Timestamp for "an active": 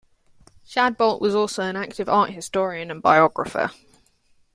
1.61-2.09